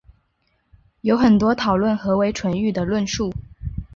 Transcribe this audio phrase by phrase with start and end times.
[1.01, 3.31] 有很多讨论何为纯育的论述。